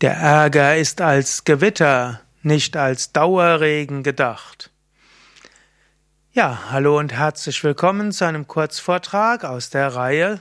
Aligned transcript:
Der 0.00 0.14
Ärger 0.14 0.76
ist 0.76 1.00
als 1.00 1.44
Gewitter, 1.44 2.20
nicht 2.42 2.76
als 2.76 3.12
Dauerregen 3.12 4.02
gedacht. 4.02 4.72
Ja, 6.32 6.72
hallo 6.72 6.98
und 6.98 7.12
herzlich 7.12 7.62
willkommen 7.62 8.10
zu 8.10 8.26
einem 8.26 8.48
Kurzvortrag 8.48 9.44
aus 9.44 9.70
der 9.70 9.94
Reihe 9.94 10.40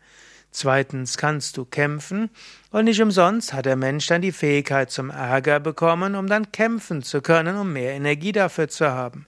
Zweitens 0.53 1.19
kannst 1.19 1.57
du 1.57 1.65
kämpfen, 1.65 2.31
und 2.71 2.85
nicht 2.85 3.03
umsonst 3.03 3.53
hat 3.53 3.67
der 3.67 3.75
Mensch 3.75 4.07
dann 4.07 4.23
die 4.23 4.31
Fähigkeit 4.31 4.93
zum 4.93 5.11
Ärger 5.11 5.59
bekommen, 5.59 6.15
um 6.15 6.29
dann 6.29 6.53
kämpfen 6.53 7.03
zu 7.03 7.21
können, 7.21 7.57
um 7.57 7.73
mehr 7.73 7.95
Energie 7.95 8.31
dafür 8.31 8.69
zu 8.69 8.89
haben. 8.89 9.27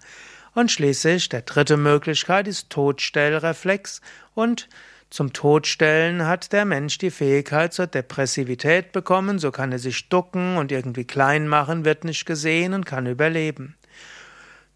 Und 0.56 0.72
schließlich, 0.72 1.28
der 1.28 1.42
dritte 1.42 1.76
Möglichkeit 1.76 2.48
ist 2.48 2.70
Todstellreflex, 2.70 4.00
und 4.32 4.70
zum 5.10 5.34
Todstellen 5.34 6.26
hat 6.26 6.50
der 6.54 6.64
Mensch 6.64 6.96
die 6.96 7.10
Fähigkeit 7.10 7.74
zur 7.74 7.86
Depressivität 7.86 8.90
bekommen, 8.90 9.38
so 9.38 9.50
kann 9.50 9.70
er 9.70 9.78
sich 9.78 10.08
ducken 10.08 10.56
und 10.56 10.72
irgendwie 10.72 11.04
klein 11.04 11.46
machen, 11.46 11.84
wird 11.84 12.04
nicht 12.04 12.24
gesehen 12.24 12.72
und 12.72 12.86
kann 12.86 13.04
überleben. 13.04 13.76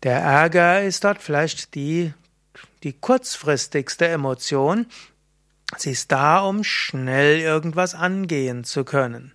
Der 0.02 0.18
Ärger 0.18 0.82
ist 0.82 1.04
dort 1.04 1.22
vielleicht 1.22 1.74
die, 1.74 2.12
die 2.82 2.92
kurzfristigste 2.92 4.06
Emotion. 4.06 4.84
Sie 5.78 5.92
ist 5.92 6.12
da, 6.12 6.40
um 6.40 6.62
schnell 6.62 7.40
irgendwas 7.40 7.94
angehen 7.94 8.64
zu 8.64 8.84
können. 8.84 9.32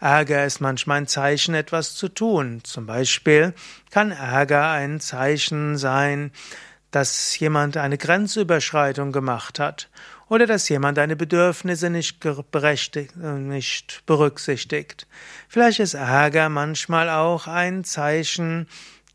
Ärger 0.00 0.44
ist 0.44 0.60
manchmal 0.60 0.98
ein 0.98 1.06
Zeichen, 1.06 1.54
etwas 1.54 1.94
zu 1.94 2.08
tun. 2.08 2.60
Zum 2.62 2.86
Beispiel 2.86 3.54
kann 3.90 4.12
Ärger 4.12 4.70
ein 4.70 5.00
Zeichen 5.00 5.76
sein, 5.76 6.32
dass 6.90 7.38
jemand 7.38 7.76
eine 7.76 7.98
Grenzüberschreitung 7.98 9.12
gemacht 9.12 9.58
hat 9.58 9.90
oder 10.28 10.46
dass 10.46 10.68
jemand 10.68 10.98
deine 10.98 11.16
Bedürfnisse 11.16 11.90
nicht, 11.90 12.24
nicht 12.24 14.02
berücksichtigt. 14.06 15.06
Vielleicht 15.48 15.80
ist 15.80 15.94
Ärger 15.94 16.48
manchmal 16.48 17.10
auch 17.10 17.46
ein 17.46 17.84
Zeichen, 17.84 18.68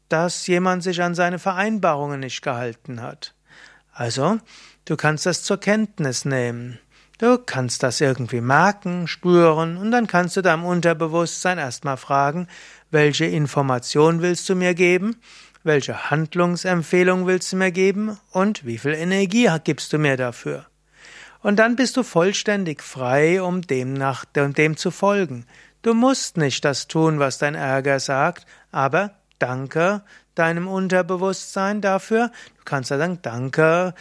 dass 0.10 0.46
jemand 0.48 0.84
sich 0.84 1.02
an 1.02 1.16
seine 1.16 1.40
Vereinbarungen 1.40 2.20
nicht 2.20 2.42
gehalten 2.42 3.02
hat. 3.02 3.34
Also, 3.94 4.40
du 4.86 4.96
kannst 4.96 5.26
das 5.26 5.44
zur 5.44 5.60
Kenntnis 5.60 6.26
nehmen. 6.26 6.80
Du 7.20 7.38
kannst 7.38 7.84
das 7.84 8.02
irgendwie 8.02 8.42
merken, 8.42 9.08
spüren 9.08 9.78
und 9.78 9.92
dann 9.92 10.08
kannst 10.08 10.36
du 10.36 10.42
deinem 10.42 10.66
Unterbewusstsein 10.66 11.60
erstmal 11.60 11.98
fragen, 11.98 12.48
welche 12.90 13.26
Information 13.26 14.22
willst 14.22 14.50
du 14.50 14.56
mir 14.56 14.74
geben, 14.74 15.18
welche 15.64 16.10
Handlungsempfehlung 16.10 17.28
willst 17.28 17.54
du 17.54 17.58
mir 17.58 17.72
geben 17.72 18.18
und 18.32 18.66
wie 18.66 18.78
viel 18.78 18.94
Energie 18.94 19.50
gibst 19.64 19.94
du 19.94 20.00
mir 20.00 20.18
dafür. 20.18 20.66
Und 21.42 21.58
dann 21.58 21.76
bist 21.76 21.98
du 21.98 22.04
vollständig 22.04 22.82
frei, 22.82 23.42
um 23.42 23.62
dem 23.62 23.94
nach 23.94 24.26
dem 24.26 24.78
zu 24.78 24.92
folgen. 24.92 25.46
Du 25.82 25.94
musst 25.94 26.38
nicht 26.38 26.64
das 26.66 26.88
tun, 26.88 27.20
was 27.20 27.38
dein 27.38 27.56
Ärger 27.56 28.00
sagt, 28.00 28.46
aber 28.72 29.12
danke 29.40 30.02
deinem 30.34 30.68
Unterbewusstsein 30.68 31.82
dafür. 31.82 32.32
Du 32.58 32.64
kannst 32.64 32.90
ja 32.90 32.98
sagen, 32.98 33.20
danke 33.22 33.94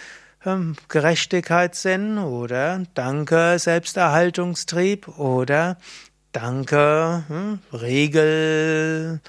Gerechtigkeitssinn 0.88 2.18
oder 2.18 2.82
danke 2.94 3.58
Selbsterhaltungstrieb 3.58 5.18
oder 5.18 5.76
danke 6.32 7.24
hm, 7.28 7.58
Regel 7.72 9.20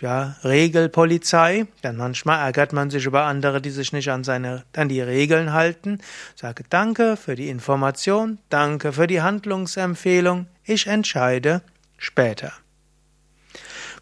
ja, 0.00 0.36
Regelpolizei, 0.44 1.66
denn 1.82 1.96
manchmal 1.96 2.40
ärgert 2.40 2.72
man 2.72 2.90
sich 2.90 3.06
über 3.06 3.24
andere, 3.24 3.60
die 3.62 3.70
sich 3.70 3.92
nicht 3.92 4.10
an 4.10 4.24
seine, 4.24 4.64
an 4.76 4.88
die 4.88 5.00
Regeln 5.00 5.52
halten. 5.52 6.00
Sage 6.34 6.64
Danke 6.68 7.16
für 7.16 7.34
die 7.34 7.48
Information, 7.48 8.38
danke 8.50 8.92
für 8.92 9.06
die 9.06 9.22
Handlungsempfehlung, 9.22 10.46
ich 10.64 10.86
entscheide 10.86 11.62
später. 11.96 12.52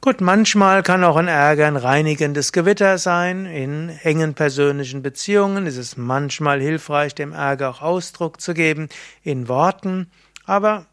Gut, 0.04 0.20
manchmal 0.20 0.82
kann 0.82 1.03
auch 1.03 1.16
ein 1.16 1.28
Ärger 1.28 1.66
ein 1.66 1.78
reinigendes 1.78 2.53
Gewitter 2.53 2.98
sein. 2.98 3.47
In 3.47 3.88
engen 4.03 4.34
persönlichen 4.34 5.00
Beziehungen 5.00 5.65
ist 5.65 5.78
es 5.78 5.97
manchmal 5.97 6.60
hilfreich, 6.60 7.15
dem 7.15 7.32
Ärger 7.32 7.70
auch 7.70 7.81
Ausdruck 7.81 8.38
zu 8.38 8.53
geben 8.53 8.91
in 9.22 9.48
Worten, 9.48 10.10
aber 10.44 10.84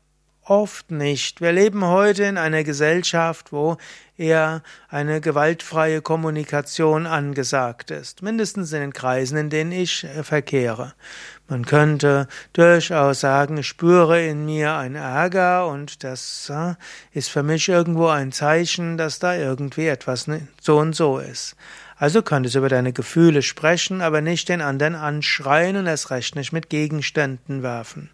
Oft 0.52 0.92
nicht. 0.92 1.40
Wir 1.40 1.54
leben 1.54 1.86
heute 1.86 2.26
in 2.26 2.38
einer 2.38 2.66
Gesellschaft, 2.66 3.54
wo 3.54 3.78
eher 4.18 4.64
eine 4.90 5.22
gewaltfreie 5.22 6.02
Kommunikation 6.02 7.08
angesagt 7.08 7.90
ist, 7.90 8.22
mindestens 8.22 8.74
in 8.74 8.82
den 8.82 8.92
Kreisen, 8.92 9.38
in 9.38 9.50
denen 9.50 9.72
ich 9.72 10.04
äh, 10.04 10.24
verkehre. 10.24 10.94
Man 11.48 11.64
könnte 11.64 12.28
durchaus 12.52 13.22
sagen, 13.22 13.60
ich 13.60 13.68
spüre 13.68 14.26
in 14.26 14.44
mir 14.44 14.74
ein 14.74 14.96
Ärger 14.96 15.68
und 15.68 16.04
das 16.04 16.52
äh, 16.54 16.74
ist 17.14 17.30
für 17.30 17.44
mich 17.44 17.70
irgendwo 17.70 18.08
ein 18.08 18.34
Zeichen, 18.34 18.98
dass 18.98 19.20
da 19.20 19.34
irgendwie 19.34 19.88
etwas 19.88 20.28
so 20.60 20.80
und 20.80 20.98
so 20.98 21.18
ist. 21.20 21.56
Also 21.96 22.24
könntest 22.24 22.56
du 22.56 22.60
über 22.60 22.68
deine 22.68 22.92
Gefühle 22.92 23.42
sprechen, 23.42 24.02
aber 24.02 24.20
nicht 24.20 24.50
den 24.50 24.60
anderen 24.60 24.96
anschreien 24.96 25.78
und 25.78 25.88
erst 25.88 26.12
recht 26.12 26.36
nicht 26.36 26.52
mit 26.52 26.70
Gegenständen 26.70 27.64
werfen. 27.64 28.10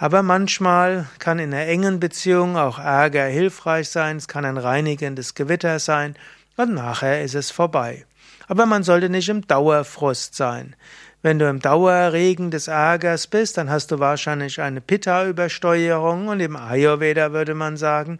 Aber 0.00 0.22
manchmal 0.22 1.08
kann 1.18 1.40
in 1.40 1.52
einer 1.52 1.66
engen 1.66 1.98
Beziehung 1.98 2.56
auch 2.56 2.78
Ärger 2.78 3.24
hilfreich 3.26 3.88
sein, 3.88 4.16
es 4.16 4.28
kann 4.28 4.44
ein 4.44 4.56
reinigendes 4.56 5.34
Gewitter 5.34 5.80
sein 5.80 6.14
und 6.56 6.72
nachher 6.72 7.24
ist 7.24 7.34
es 7.34 7.50
vorbei. 7.50 8.06
Aber 8.46 8.64
man 8.64 8.84
sollte 8.84 9.08
nicht 9.08 9.28
im 9.28 9.44
Dauerfrust 9.44 10.36
sein. 10.36 10.76
Wenn 11.20 11.40
du 11.40 11.48
im 11.48 11.58
Dauerregen 11.58 12.52
des 12.52 12.68
Ärgers 12.68 13.26
bist, 13.26 13.58
dann 13.58 13.70
hast 13.70 13.90
du 13.90 13.98
wahrscheinlich 13.98 14.60
eine 14.60 14.80
Pitta-Übersteuerung 14.80 16.28
und 16.28 16.38
im 16.38 16.54
Ayurveda 16.54 17.32
würde 17.32 17.54
man 17.54 17.76
sagen, 17.76 18.18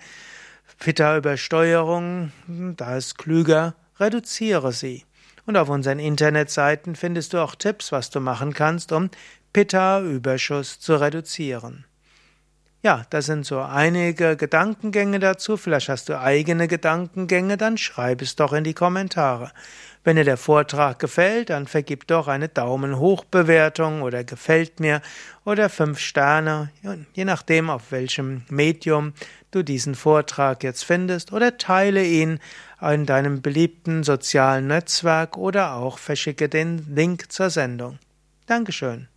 Pitta-Übersteuerung, 0.81 2.33
da 2.49 2.97
ist 2.97 3.19
klüger, 3.19 3.75
reduziere 4.01 4.73
sie. 4.73 5.05
Und 5.47 5.57
auf 5.57 5.71
unseren 5.71 5.99
Internetseiten 5.99 6.95
findest 6.95 7.33
du 7.33 7.39
auch 7.39 7.55
Tipps, 7.55 7.91
was 7.91 8.11
du 8.11 8.21
machen 8.21 8.53
kannst, 8.53 8.93
um 8.93 9.09
Pitta-Überschuss 9.53 10.81
zu 10.81 10.97
reduzieren. 10.97 11.85
Ja, 12.81 13.05
das 13.11 13.27
sind 13.27 13.45
so 13.45 13.59
einige 13.61 14.37
Gedankengänge 14.37 15.19
dazu. 15.19 15.57
Vielleicht 15.57 15.89
hast 15.89 16.09
du 16.09 16.19
eigene 16.19 16.69
Gedankengänge, 16.69 17.57
dann 17.57 17.77
schreib 17.77 18.23
es 18.23 18.37
doch 18.37 18.53
in 18.53 18.63
die 18.63 18.75
Kommentare. 18.75 19.51
Wenn 20.05 20.15
dir 20.15 20.25
der 20.25 20.37
Vortrag 20.37 21.01
gefällt, 21.01 21.51
dann 21.51 21.67
vergib 21.67 22.07
doch 22.07 22.29
eine 22.29 22.49
Daumen 22.49 22.99
hoch 22.99 23.25
Bewertung 23.25 24.03
oder 24.03 24.23
gefällt 24.23 24.79
mir 24.79 25.03
oder 25.45 25.69
fünf 25.69 25.99
Sterne, 25.99 26.71
je 27.15 27.25
nachdem 27.25 27.69
auf 27.69 27.91
welchem 27.91 28.43
Medium 28.49 29.13
du 29.51 29.65
diesen 29.65 29.97
Vortrag 29.97 30.63
jetzt 30.63 30.85
findest 30.85 31.33
oder 31.33 31.59
teile 31.59 32.05
ihn 32.05 32.39
in 32.81 33.07
deinem 33.07 33.43
beliebten 33.43 34.05
sozialen 34.05 34.69
Netzwerk 34.69 35.37
oder 35.37 35.75
auch 35.75 35.99
verschicke 35.99 36.49
den 36.49 36.95
Link 36.95 37.33
zur 37.33 37.51
Sendung. 37.51 37.99
Dankeschön. 38.47 39.09